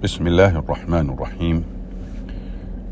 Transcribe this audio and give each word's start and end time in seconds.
Bismillah 0.00 0.54
ar-Rahman 0.54 1.10
ar-Rahim. 1.10 1.64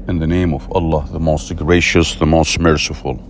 In 0.08 0.18
the 0.18 0.26
name 0.26 0.52
of 0.52 0.68
Allah, 0.72 1.06
the 1.12 1.20
most 1.20 1.54
gracious, 1.54 2.16
the 2.16 2.26
most 2.26 2.58
merciful. 2.58 3.22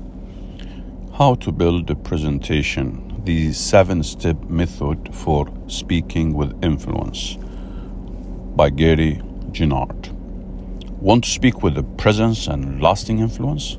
How 1.18 1.34
to 1.34 1.52
build 1.52 1.90
a 1.90 1.94
presentation, 1.94 3.20
the 3.26 3.52
seven 3.52 4.02
step 4.02 4.42
method 4.44 5.14
for 5.14 5.46
speaking 5.66 6.32
with 6.32 6.54
influence 6.64 7.36
by 8.56 8.70
Gary 8.70 9.20
Genard. 9.50 10.10
Want 11.02 11.24
to 11.24 11.30
speak 11.30 11.62
with 11.62 11.76
a 11.76 11.82
presence 11.82 12.46
and 12.46 12.80
lasting 12.80 13.18
influence? 13.18 13.76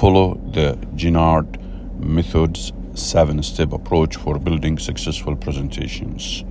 Follow 0.00 0.40
the 0.52 0.78
Genard 0.96 1.58
method's 2.00 2.72
seven 2.94 3.42
step 3.42 3.74
approach 3.74 4.16
for 4.16 4.38
building 4.38 4.78
successful 4.78 5.36
presentations. 5.36 6.42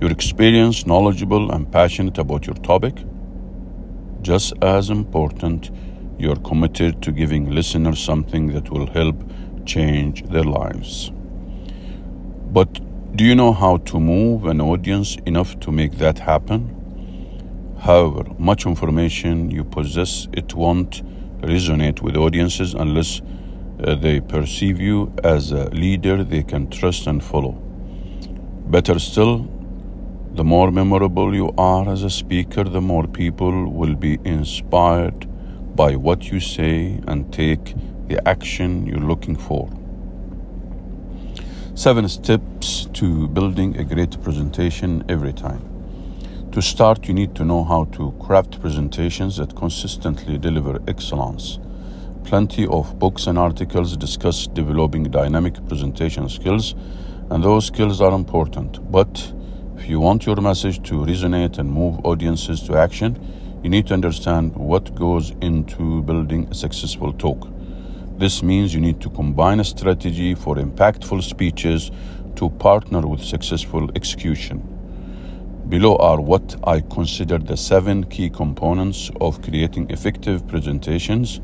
You're 0.00 0.12
experienced, 0.12 0.86
knowledgeable, 0.86 1.50
and 1.50 1.70
passionate 1.70 2.16
about 2.16 2.46
your 2.46 2.56
topic. 2.56 3.04
Just 4.22 4.54
as 4.62 4.88
important, 4.88 5.70
you're 6.18 6.36
committed 6.36 7.02
to 7.02 7.12
giving 7.12 7.50
listeners 7.50 8.02
something 8.02 8.46
that 8.54 8.70
will 8.70 8.86
help 8.86 9.16
change 9.66 10.22
their 10.24 10.44
lives. 10.44 11.12
But 12.50 12.80
do 13.14 13.24
you 13.24 13.34
know 13.34 13.52
how 13.52 13.76
to 13.76 14.00
move 14.00 14.46
an 14.46 14.62
audience 14.62 15.16
enough 15.26 15.60
to 15.60 15.70
make 15.70 15.98
that 15.98 16.18
happen? 16.18 17.76
However, 17.80 18.24
much 18.38 18.64
information 18.64 19.50
you 19.50 19.64
possess, 19.64 20.28
it 20.32 20.54
won't 20.54 21.02
resonate 21.42 22.00
with 22.00 22.16
audiences 22.16 22.72
unless 22.72 23.20
uh, 23.84 23.96
they 23.96 24.20
perceive 24.20 24.80
you 24.80 25.12
as 25.24 25.52
a 25.52 25.68
leader 25.70 26.24
they 26.24 26.42
can 26.42 26.70
trust 26.70 27.06
and 27.06 27.22
follow. 27.22 27.52
Better 28.66 28.98
still, 28.98 29.59
the 30.32 30.44
more 30.44 30.70
memorable 30.70 31.34
you 31.34 31.52
are 31.58 31.88
as 31.90 32.04
a 32.04 32.10
speaker, 32.10 32.64
the 32.64 32.80
more 32.80 33.06
people 33.06 33.70
will 33.70 33.94
be 33.94 34.18
inspired 34.24 35.26
by 35.74 35.96
what 35.96 36.30
you 36.30 36.38
say 36.38 37.00
and 37.08 37.32
take 37.32 37.74
the 38.06 38.28
action 38.28 38.86
you're 38.86 38.98
looking 38.98 39.36
for. 39.36 39.68
Seven 41.74 42.08
steps 42.08 42.86
to 42.92 43.26
building 43.28 43.76
a 43.76 43.84
great 43.84 44.22
presentation 44.22 45.04
every 45.08 45.32
time. 45.32 45.62
To 46.52 46.60
start, 46.60 47.08
you 47.08 47.14
need 47.14 47.34
to 47.36 47.44
know 47.44 47.64
how 47.64 47.84
to 47.96 48.12
craft 48.20 48.60
presentations 48.60 49.36
that 49.36 49.56
consistently 49.56 50.36
deliver 50.36 50.80
excellence. 50.86 51.58
Plenty 52.24 52.66
of 52.66 52.98
books 52.98 53.26
and 53.26 53.38
articles 53.38 53.96
discuss 53.96 54.46
developing 54.46 55.04
dynamic 55.04 55.54
presentation 55.66 56.28
skills, 56.28 56.74
and 57.30 57.42
those 57.42 57.66
skills 57.66 58.00
are 58.00 58.12
important. 58.12 58.92
But 58.92 59.32
if 59.80 59.88
you 59.88 59.98
want 59.98 60.26
your 60.26 60.36
message 60.36 60.82
to 60.82 60.94
resonate 61.06 61.56
and 61.56 61.72
move 61.72 62.04
audiences 62.04 62.60
to 62.62 62.76
action, 62.76 63.16
you 63.62 63.70
need 63.70 63.86
to 63.86 63.94
understand 63.94 64.54
what 64.54 64.94
goes 64.94 65.30
into 65.40 66.02
building 66.02 66.46
a 66.50 66.54
successful 66.54 67.14
talk. 67.14 67.48
This 68.18 68.42
means 68.42 68.74
you 68.74 68.80
need 68.80 69.00
to 69.00 69.08
combine 69.08 69.58
a 69.58 69.64
strategy 69.64 70.34
for 70.34 70.56
impactful 70.56 71.22
speeches 71.22 71.90
to 72.36 72.50
partner 72.50 73.00
with 73.00 73.24
successful 73.24 73.90
execution. 73.96 74.58
Below 75.70 75.96
are 75.96 76.20
what 76.20 76.56
I 76.64 76.80
consider 76.80 77.38
the 77.38 77.56
seven 77.56 78.04
key 78.04 78.28
components 78.28 79.10
of 79.18 79.40
creating 79.40 79.90
effective 79.90 80.46
presentations. 80.46 81.40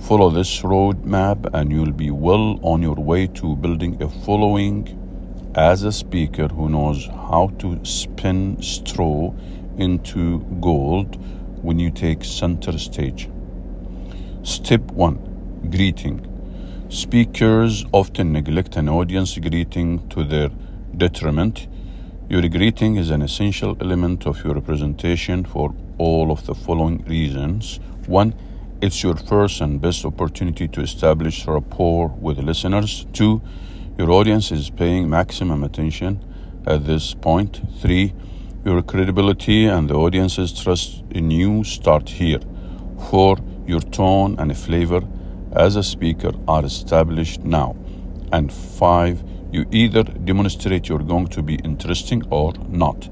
Follow 0.00 0.30
this 0.30 0.62
roadmap 0.62 1.52
and 1.52 1.70
you'll 1.70 1.92
be 1.92 2.10
well 2.10 2.58
on 2.62 2.80
your 2.80 2.96
way 2.96 3.26
to 3.26 3.54
building 3.56 4.02
a 4.02 4.08
following 4.24 5.05
as 5.56 5.84
a 5.84 5.90
speaker 5.90 6.48
who 6.48 6.68
knows 6.68 7.06
how 7.06 7.50
to 7.58 7.82
spin 7.82 8.60
straw 8.60 9.32
into 9.78 10.40
gold 10.60 11.16
when 11.62 11.78
you 11.78 11.90
take 11.90 12.22
center 12.22 12.78
stage. 12.78 13.30
Step 14.42 14.82
1 14.92 15.70
Greeting. 15.70 16.20
Speakers 16.90 17.86
often 17.92 18.32
neglect 18.32 18.76
an 18.76 18.88
audience 18.90 19.38
greeting 19.38 20.06
to 20.10 20.22
their 20.24 20.50
detriment. 20.94 21.66
Your 22.28 22.46
greeting 22.48 22.96
is 22.96 23.08
an 23.08 23.22
essential 23.22 23.78
element 23.80 24.26
of 24.26 24.44
your 24.44 24.60
presentation 24.60 25.44
for 25.44 25.74
all 25.96 26.30
of 26.30 26.44
the 26.44 26.54
following 26.54 27.02
reasons. 27.04 27.80
1. 28.06 28.34
It's 28.82 29.02
your 29.02 29.16
first 29.16 29.62
and 29.62 29.80
best 29.80 30.04
opportunity 30.04 30.68
to 30.68 30.82
establish 30.82 31.46
rapport 31.46 32.08
with 32.08 32.38
listeners. 32.38 33.06
2 33.14 33.40
your 33.98 34.10
audience 34.10 34.52
is 34.52 34.68
paying 34.68 35.08
maximum 35.08 35.64
attention 35.64 36.22
at 36.66 36.84
this 36.84 37.14
point. 37.14 37.62
Three, 37.80 38.12
your 38.62 38.82
credibility 38.82 39.64
and 39.64 39.88
the 39.88 39.94
audience's 39.94 40.52
trust 40.52 41.02
in 41.12 41.30
you 41.30 41.64
start 41.64 42.10
here. 42.10 42.40
Four, 43.08 43.38
your 43.66 43.80
tone 43.80 44.38
and 44.38 44.54
flavor 44.54 45.00
as 45.54 45.76
a 45.76 45.82
speaker 45.82 46.32
are 46.46 46.62
established 46.62 47.42
now. 47.44 47.74
And 48.32 48.52
five, 48.52 49.24
you 49.50 49.64
either 49.70 50.02
demonstrate 50.02 50.90
you're 50.90 50.98
going 50.98 51.28
to 51.28 51.42
be 51.42 51.54
interesting 51.54 52.22
or 52.28 52.52
not. 52.68 53.08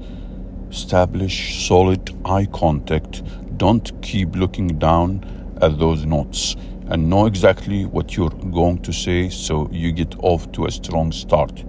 Establish 0.69 1.67
solid 1.67 2.15
eye 2.25 2.45
contact. 2.53 3.23
Don't 3.57 3.91
keep 4.03 4.35
looking 4.35 4.77
down 4.77 5.23
at 5.61 5.79
those 5.79 6.05
notes 6.05 6.55
and 6.87 7.09
know 7.09 7.25
exactly 7.25 7.85
what 7.85 8.15
you're 8.15 8.29
going 8.29 8.81
to 8.83 8.93
say 8.93 9.29
so 9.29 9.67
you 9.71 9.91
get 9.91 10.15
off 10.19 10.51
to 10.51 10.65
a 10.65 10.71
strong 10.71 11.11
start. 11.11 11.63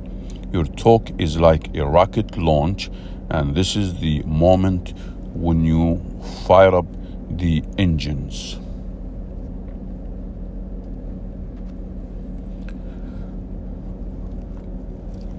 Your 0.52 0.64
talk 0.64 1.10
is 1.18 1.38
like 1.38 1.74
a 1.74 1.86
rocket 1.86 2.36
launch, 2.36 2.90
and 3.30 3.54
this 3.54 3.76
is 3.76 3.98
the 3.98 4.22
moment 4.24 4.92
when 5.34 5.64
you 5.64 6.00
fire 6.46 6.74
up 6.74 6.86
the 7.30 7.64
engines. 7.78 8.58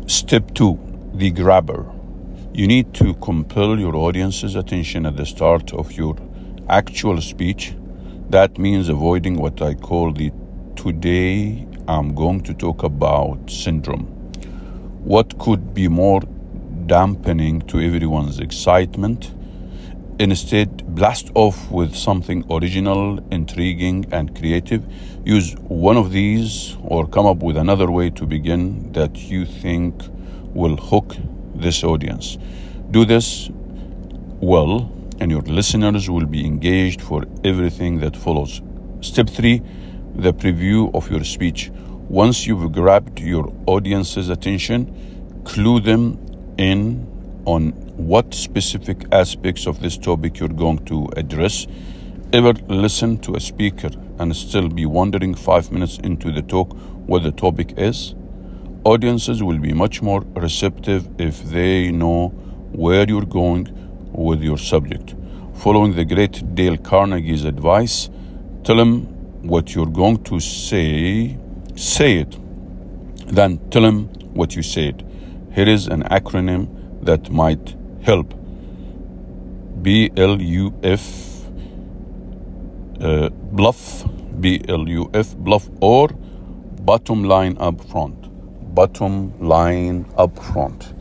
Step 0.07 0.53
2 0.55 1.11
The 1.13 1.31
Grabber. 1.31 1.85
You 2.53 2.67
need 2.67 2.93
to 2.95 3.13
compel 3.15 3.79
your 3.79 3.95
audience's 3.95 4.55
attention 4.55 5.05
at 5.05 5.15
the 5.15 5.25
start 5.25 5.73
of 5.73 5.91
your 5.91 6.15
actual 6.67 7.21
speech 7.21 7.75
that 8.29 8.57
means 8.57 8.89
avoiding 8.89 9.37
what 9.37 9.61
I 9.61 9.73
call 9.73 10.11
the 10.11 10.31
today 10.75 11.65
I'm 11.87 12.13
going 12.13 12.41
to 12.41 12.53
talk 12.53 12.83
about 12.83 13.49
syndrome. 13.49 14.05
What 15.03 15.39
could 15.39 15.73
be 15.73 15.87
more 15.87 16.21
dampening 16.87 17.61
to 17.67 17.79
everyone's 17.79 18.39
excitement? 18.39 19.33
Instead, 20.19 20.85
blast 20.93 21.31
off 21.35 21.71
with 21.71 21.95
something 21.95 22.43
original, 22.51 23.19
intriguing, 23.31 24.05
and 24.11 24.35
creative. 24.37 24.83
Use 25.23 25.53
one 25.59 25.95
of 25.95 26.11
these 26.11 26.75
or 26.83 27.07
come 27.07 27.25
up 27.25 27.37
with 27.37 27.55
another 27.55 27.89
way 27.89 28.09
to 28.09 28.25
begin 28.25 28.91
that 28.91 29.15
you 29.15 29.45
think 29.45 30.03
will 30.53 30.75
hook 30.75 31.15
this 31.55 31.81
audience. 31.81 32.37
Do 32.91 33.05
this 33.05 33.49
well 34.41 34.91
and 35.19 35.31
your 35.31 35.41
listeners 35.41 36.09
will 36.09 36.25
be 36.25 36.45
engaged 36.45 37.01
for 37.01 37.25
everything 37.43 37.99
that 37.99 38.15
follows. 38.15 38.61
Step 39.01 39.29
three, 39.29 39.61
the 40.15 40.33
preview 40.33 40.93
of 40.93 41.09
your 41.09 41.23
speech. 41.23 41.71
Once 42.09 42.45
you've 42.47 42.71
grabbed 42.71 43.19
your 43.19 43.53
audience's 43.67 44.29
attention, 44.29 45.41
clue 45.43 45.79
them 45.79 46.19
in 46.57 47.05
on 47.45 47.71
what 47.97 48.33
specific 48.33 49.05
aspects 49.11 49.65
of 49.67 49.79
this 49.79 49.97
topic 49.97 50.39
you're 50.39 50.49
going 50.49 50.83
to 50.85 51.07
address. 51.15 51.67
Ever 52.33 52.53
listen 52.67 53.17
to 53.19 53.35
a 53.35 53.39
speaker 53.39 53.89
and 54.19 54.35
still 54.35 54.69
be 54.69 54.85
wondering 54.85 55.33
five 55.33 55.71
minutes 55.71 55.97
into 55.99 56.31
the 56.31 56.41
talk 56.41 56.73
what 57.07 57.23
the 57.23 57.31
topic 57.31 57.73
is? 57.77 58.15
Audiences 58.83 59.41
will 59.41 59.59
be 59.59 59.73
much 59.73 60.01
more 60.01 60.21
receptive 60.35 61.07
if 61.19 61.43
they 61.45 61.91
know 61.91 62.29
where 62.71 63.07
you're 63.07 63.25
going 63.25 63.86
with 64.17 64.41
your 64.41 64.57
subject. 64.57 65.15
Following 65.53 65.95
the 65.95 66.03
great 66.03 66.55
Dale 66.55 66.77
Carnegie's 66.77 67.45
advice, 67.45 68.09
tell 68.63 68.79
him 68.79 69.05
what 69.47 69.73
you're 69.73 69.85
going 69.85 70.23
to 70.23 70.39
say, 70.39 71.37
say 71.75 72.17
it. 72.17 72.37
Then 73.27 73.59
tell 73.69 73.85
him 73.85 74.07
what 74.33 74.55
you 74.55 74.63
said. 74.63 75.05
Here 75.53 75.67
is 75.67 75.87
an 75.87 76.03
acronym 76.03 77.03
that 77.03 77.29
might 77.29 77.75
help 78.01 78.33
B 79.81 80.11
L 80.17 80.41
U 80.41 80.73
F, 80.83 81.45
uh, 82.99 83.29
bluff, 83.29 84.05
B 84.39 84.61
L 84.67 84.87
U 84.89 85.09
F, 85.13 85.35
bluff, 85.37 85.69
or 85.81 86.09
bottom 86.09 87.23
line 87.23 87.57
up 87.59 87.83
front. 87.89 88.15
Bottom 88.75 89.33
line 89.39 90.05
up 90.17 90.37
front. 90.37 90.93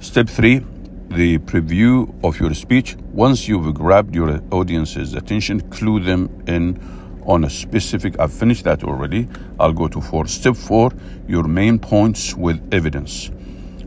Step 0.00 0.28
three 0.28 0.64
the 1.10 1.38
preview 1.38 2.12
of 2.22 2.38
your 2.40 2.54
speech. 2.54 2.96
Once 3.12 3.48
you've 3.48 3.74
grabbed 3.74 4.14
your 4.14 4.40
audience's 4.50 5.14
attention, 5.14 5.60
clue 5.70 6.00
them 6.00 6.28
in 6.46 6.78
on 7.26 7.44
a 7.44 7.50
specific. 7.50 8.18
I've 8.20 8.32
finished 8.32 8.64
that 8.64 8.84
already. 8.84 9.28
I'll 9.58 9.72
go 9.72 9.88
to 9.88 10.00
four. 10.00 10.26
Step 10.26 10.56
four 10.56 10.92
your 11.26 11.44
main 11.44 11.78
points 11.78 12.34
with 12.34 12.58
evidence. 12.72 13.30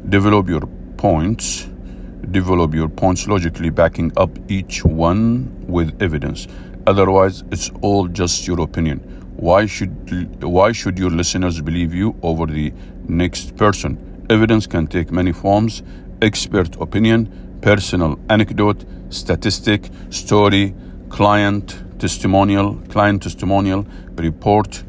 Develop 0.10 0.50
your 0.50 0.68
points. 0.98 1.68
develop 2.30 2.74
your 2.74 2.88
points 2.88 3.28
logically, 3.28 3.70
backing 3.70 4.12
up 4.18 4.30
each 4.50 4.86
one 4.86 5.50
with 5.68 6.02
evidence. 6.02 6.48
Otherwise, 6.88 7.44
it's 7.52 7.70
all 7.82 8.08
just 8.08 8.48
your 8.48 8.62
opinion. 8.62 9.00
Why 9.36 9.66
should 9.66 10.44
why 10.44 10.72
should 10.72 11.00
your 11.00 11.10
listeners 11.10 11.62
believe 11.62 11.94
you 11.94 12.16
over 12.22 12.46
the 12.46 12.74
next 13.08 13.56
person? 13.56 13.98
Evidence 14.30 14.68
can 14.68 14.88
take 14.88 15.12
many 15.12 15.32
forms: 15.32 15.84
expert 16.22 16.76
opinion, 16.80 17.60
personal 17.62 18.20
anecdote, 18.30 18.86
statistic, 19.10 19.90
story, 20.10 20.74
client 21.10 21.84
testimonial, 22.00 22.76
client 22.90 23.22
testimonial, 23.24 23.86
report, 24.16 24.84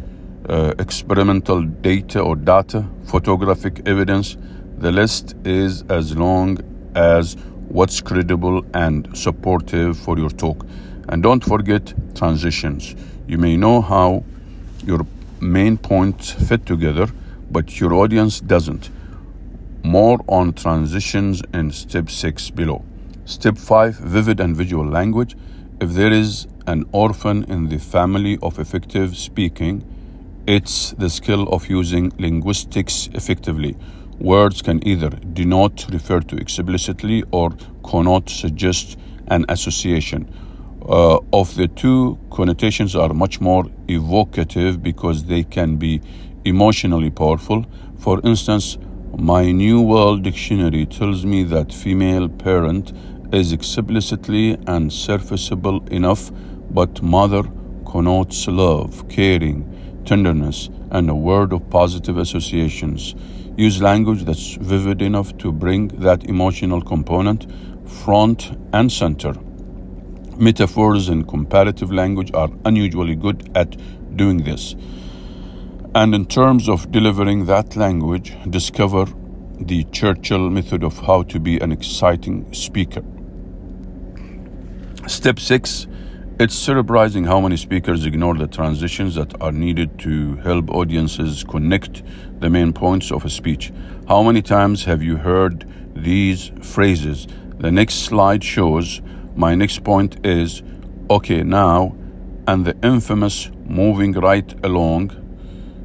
uh, 0.49 0.75
experimental 0.79 1.62
data 1.62 2.20
or 2.20 2.37
data, 2.37 2.84
photographic 3.05 3.82
evidence. 3.87 4.37
The 4.79 4.90
list 4.90 5.34
is 5.44 5.84
as 5.88 6.17
long 6.17 6.58
as 6.94 7.37
what's 7.69 8.00
credible 8.00 8.64
and 8.75 9.08
supportive 9.17 9.99
for 9.99 10.19
your 10.19 10.31
talk. 10.31 10.67
And 11.08 11.23
don't 11.23 11.44
forget 11.44 11.94
transitions. 12.14 12.94
You 13.26 13.38
may 13.38 13.56
know 13.56 13.81
how 13.81 14.25
your 14.84 15.06
main 15.40 15.76
points 15.76 16.32
fit 16.32 16.67
together, 16.67 17.06
but 17.50 17.81
your 17.81 17.94
audience 17.94 18.40
doesn't. 18.40 18.90
More 19.84 20.20
on 20.29 20.52
transitions 20.52 21.43
in 21.52 21.73
step 21.73 22.08
6 22.08 22.50
below. 22.50 22.84
Step 23.25 23.58
5 23.58 23.96
Vivid 23.96 24.38
and 24.38 24.56
visual 24.56 24.87
language. 24.87 25.37
If 25.81 25.90
there 25.90 26.12
is 26.12 26.46
an 26.69 26.84
orphan 26.93 27.44
in 27.44 27.69
the 27.69 27.79
family 27.79 28.38
of 28.43 28.61
effective 28.61 29.17
speaking, 29.17 29.84
it's 30.46 30.93
the 30.93 31.11
skill 31.11 31.49
of 31.49 31.69
using 31.69 32.12
linguistics 32.19 33.08
effectively. 33.12 33.76
Words 34.20 34.62
can 34.62 34.87
either 34.87 35.11
denote, 35.11 35.88
refer 35.90 36.20
to 36.20 36.37
explicitly, 36.37 37.25
or 37.32 37.50
connote, 37.82 38.31
suggest 38.31 38.96
an 39.26 39.44
association. 39.49 40.32
Uh, 40.88 41.19
of 41.32 41.55
the 41.56 41.67
two, 41.67 42.19
connotations 42.31 42.94
are 42.94 43.12
much 43.12 43.40
more 43.40 43.67
evocative 43.88 44.81
because 44.81 45.25
they 45.25 45.43
can 45.43 45.76
be 45.76 46.00
emotionally 46.44 47.11
powerful. 47.11 47.64
For 47.99 48.20
instance, 48.25 48.79
my 49.16 49.52
New 49.52 49.82
World 49.82 50.22
Dictionary 50.22 50.86
tells 50.86 51.26
me 51.26 51.42
that 51.44 51.72
female 51.72 52.28
parent 52.28 52.92
is 53.32 53.52
explicitly 53.52 54.56
and 54.66 54.90
serviceable 54.90 55.86
enough, 55.88 56.30
but 56.70 57.02
mother 57.02 57.42
connotes 57.84 58.48
love, 58.48 59.06
caring, 59.10 60.02
tenderness, 60.06 60.70
and 60.90 61.10
a 61.10 61.14
word 61.14 61.52
of 61.52 61.68
positive 61.68 62.16
associations. 62.16 63.14
Use 63.56 63.82
language 63.82 64.24
that's 64.24 64.54
vivid 64.54 65.02
enough 65.02 65.36
to 65.38 65.52
bring 65.52 65.88
that 65.88 66.24
emotional 66.24 66.80
component 66.80 67.46
front 67.86 68.56
and 68.72 68.90
center. 68.90 69.34
Metaphors 70.38 71.10
and 71.10 71.28
comparative 71.28 71.92
language 71.92 72.32
are 72.32 72.48
unusually 72.64 73.14
good 73.14 73.50
at 73.54 73.76
doing 74.16 74.38
this. 74.38 74.74
And 75.94 76.14
in 76.14 76.26
terms 76.26 76.68
of 76.68 76.90
delivering 76.90 77.46
that 77.46 77.76
language, 77.76 78.34
discover 78.48 79.06
the 79.60 79.84
Churchill 79.92 80.48
method 80.50 80.82
of 80.82 80.98
how 80.98 81.22
to 81.24 81.38
be 81.38 81.58
an 81.58 81.70
exciting 81.70 82.52
speaker. 82.52 83.02
Step 85.06 85.38
six 85.38 85.86
it's 86.40 86.54
surprising 86.56 87.24
how 87.24 87.40
many 87.40 87.56
speakers 87.56 88.04
ignore 88.04 88.34
the 88.34 88.48
transitions 88.48 89.14
that 89.14 89.40
are 89.40 89.52
needed 89.52 89.98
to 90.00 90.36
help 90.36 90.70
audiences 90.70 91.44
connect 91.44 92.02
the 92.40 92.50
main 92.50 92.72
points 92.72 93.12
of 93.12 93.24
a 93.24 93.30
speech. 93.30 93.70
How 94.08 94.22
many 94.24 94.42
times 94.42 94.84
have 94.86 95.02
you 95.02 95.18
heard 95.18 95.64
these 95.94 96.50
phrases? 96.62 97.28
The 97.58 97.70
next 97.70 98.06
slide 98.06 98.42
shows 98.42 99.02
my 99.36 99.54
next 99.54 99.84
point 99.84 100.26
is 100.26 100.62
okay 101.10 101.44
now, 101.44 101.94
and 102.48 102.64
the 102.64 102.76
infamous 102.82 103.50
moving 103.66 104.12
right 104.12 104.52
along. 104.64 105.21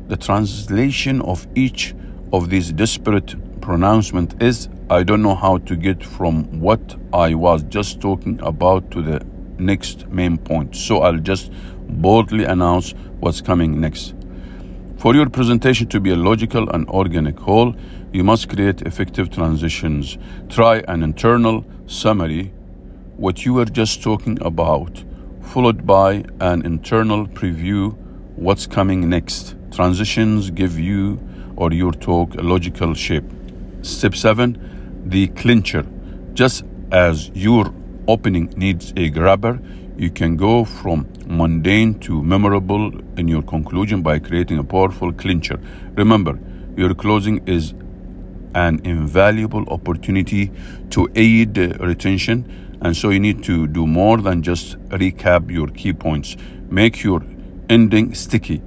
The 0.07 0.17
translation 0.17 1.21
of 1.21 1.45
each 1.55 1.93
of 2.31 2.49
these 2.49 2.71
disparate 2.71 3.35
pronouncements 3.61 4.35
is 4.39 4.69
I 4.89 5.03
don't 5.03 5.21
know 5.21 5.35
how 5.35 5.57
to 5.57 5.75
get 5.75 6.01
from 6.01 6.61
what 6.61 6.95
I 7.11 7.33
was 7.33 7.63
just 7.63 7.99
talking 7.99 8.39
about 8.41 8.89
to 8.91 9.01
the 9.01 9.25
next 9.59 10.07
main 10.07 10.37
point. 10.37 10.77
So 10.77 10.99
I'll 10.99 11.17
just 11.17 11.51
boldly 11.89 12.45
announce 12.45 12.91
what's 13.19 13.41
coming 13.41 13.81
next. 13.81 14.13
For 14.97 15.13
your 15.13 15.29
presentation 15.29 15.87
to 15.87 15.99
be 15.99 16.11
a 16.11 16.15
logical 16.15 16.69
and 16.69 16.87
organic 16.87 17.37
whole, 17.37 17.75
you 18.13 18.23
must 18.23 18.47
create 18.47 18.83
effective 18.83 19.29
transitions. 19.29 20.17
Try 20.47 20.83
an 20.87 21.03
internal 21.03 21.65
summary, 21.85 22.53
what 23.17 23.45
you 23.45 23.53
were 23.53 23.65
just 23.65 24.01
talking 24.01 24.41
about, 24.41 25.03
followed 25.41 25.85
by 25.85 26.23
an 26.39 26.65
internal 26.65 27.27
preview, 27.27 27.95
what's 28.37 28.67
coming 28.67 29.09
next. 29.09 29.55
Transitions 29.71 30.51
give 30.51 30.79
you 30.79 31.19
or 31.55 31.73
your 31.73 31.91
talk 31.91 32.35
a 32.35 32.41
logical 32.41 32.93
shape. 32.93 33.25
Step 33.81 34.15
7 34.15 35.03
The 35.07 35.27
clincher. 35.29 35.85
Just 36.33 36.63
as 36.91 37.29
your 37.33 37.73
opening 38.07 38.53
needs 38.55 38.93
a 38.95 39.09
grabber, 39.09 39.59
you 39.97 40.11
can 40.11 40.37
go 40.37 40.63
from 40.63 41.11
mundane 41.25 41.99
to 42.01 42.21
memorable 42.21 42.91
in 43.17 43.27
your 43.27 43.41
conclusion 43.41 44.03
by 44.03 44.19
creating 44.19 44.59
a 44.59 44.63
powerful 44.63 45.11
clincher. 45.11 45.59
Remember, 45.95 46.39
your 46.75 46.93
closing 46.93 47.45
is 47.47 47.73
an 48.53 48.79
invaluable 48.83 49.67
opportunity 49.69 50.51
to 50.91 51.09
aid 51.15 51.57
uh, 51.57 51.69
retention, 51.79 52.77
and 52.81 52.95
so 52.95 53.09
you 53.09 53.19
need 53.19 53.43
to 53.43 53.65
do 53.65 53.87
more 53.87 54.17
than 54.17 54.43
just 54.43 54.77
recap 54.89 55.49
your 55.49 55.67
key 55.67 55.91
points. 55.91 56.37
Make 56.69 57.03
your 57.03 57.21
ending 57.69 58.13
sticky. 58.13 58.57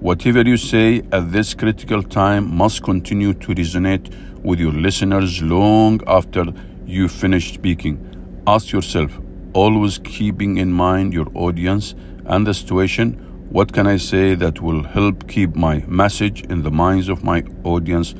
Whatever 0.00 0.42
you 0.42 0.56
say 0.56 1.02
at 1.12 1.32
this 1.32 1.54
critical 1.54 2.02
time 2.02 2.54
must 2.54 2.82
continue 2.82 3.34
to 3.34 3.54
resonate 3.54 4.14
with 4.42 4.60
your 4.60 4.72
listeners 4.72 5.42
long 5.42 6.00
after 6.06 6.44
you 6.86 7.08
finish 7.08 7.54
speaking. 7.54 8.42
Ask 8.46 8.72
yourself, 8.72 9.18
always 9.52 9.98
keeping 9.98 10.58
in 10.58 10.72
mind 10.72 11.12
your 11.12 11.26
audience 11.34 11.94
and 12.26 12.46
the 12.46 12.54
situation, 12.54 13.14
what 13.50 13.72
can 13.72 13.86
I 13.86 13.96
say 13.96 14.34
that 14.34 14.60
will 14.60 14.82
help 14.82 15.28
keep 15.28 15.54
my 15.54 15.84
message 15.86 16.42
in 16.42 16.62
the 16.62 16.70
minds 16.70 17.08
of 17.08 17.24
my 17.24 17.42
audience 17.64 18.14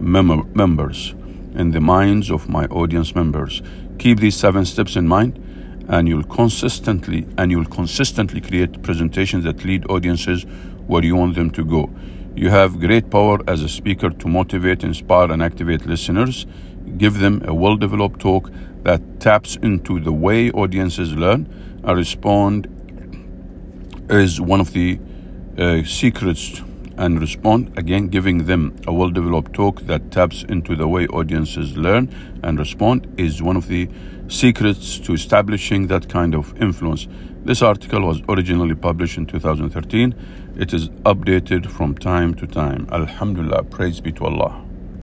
mem- 0.00 0.50
members? 0.54 1.14
In 1.54 1.70
the 1.70 1.80
minds 1.80 2.30
of 2.30 2.48
my 2.48 2.66
audience 2.66 3.14
members. 3.14 3.62
Keep 3.98 4.20
these 4.20 4.36
seven 4.36 4.64
steps 4.64 4.96
in 4.96 5.08
mind 5.08 5.42
and 5.88 6.08
you'll 6.08 6.24
consistently 6.24 7.26
and 7.38 7.50
you'll 7.50 7.64
consistently 7.66 8.40
create 8.40 8.82
presentations 8.82 9.44
that 9.44 9.64
lead 9.64 9.88
audiences 9.90 10.44
where 10.86 11.04
you 11.04 11.16
want 11.16 11.34
them 11.34 11.50
to 11.50 11.64
go. 11.64 11.90
You 12.34 12.50
have 12.50 12.80
great 12.80 13.10
power 13.10 13.38
as 13.48 13.62
a 13.62 13.68
speaker 13.68 14.10
to 14.10 14.28
motivate, 14.28 14.84
inspire, 14.84 15.30
and 15.32 15.42
activate 15.42 15.86
listeners. 15.86 16.46
Give 16.98 17.18
them 17.18 17.42
a 17.46 17.54
well 17.54 17.76
developed 17.76 18.20
talk 18.20 18.50
that 18.82 19.20
taps 19.20 19.56
into 19.56 20.00
the 20.00 20.12
way 20.12 20.50
audiences 20.50 21.14
learn 21.14 21.48
and 21.82 21.96
respond 21.96 22.68
is 24.10 24.40
one 24.40 24.60
of 24.60 24.72
the 24.72 25.00
uh, 25.58 25.82
secrets 25.84 26.62
and 26.98 27.20
respond 27.20 27.76
again 27.78 28.08
giving 28.08 28.44
them 28.46 28.74
a 28.86 28.92
well 28.92 29.10
developed 29.10 29.52
talk 29.52 29.80
that 29.82 30.10
taps 30.10 30.42
into 30.44 30.76
the 30.76 30.88
way 30.88 31.06
audiences 31.08 31.76
learn 31.76 32.08
and 32.42 32.58
respond 32.58 33.06
is 33.18 33.42
one 33.42 33.56
of 33.56 33.68
the 33.68 33.88
secrets 34.28 34.98
to 34.98 35.12
establishing 35.12 35.86
that 35.86 36.08
kind 36.08 36.34
of 36.34 36.60
influence. 36.60 37.06
This 37.44 37.62
article 37.62 38.00
was 38.00 38.20
originally 38.28 38.74
published 38.74 39.18
in 39.18 39.26
2013 39.26 40.14
it 40.56 40.72
is 40.72 40.88
updated 41.04 41.66
from 41.70 41.94
time 41.94 42.34
to 42.34 42.46
time. 42.46 42.88
Alhamdulillah 42.90 43.64
praise 43.64 44.00
be 44.00 44.10
to 44.12 44.24
allah 44.24 44.65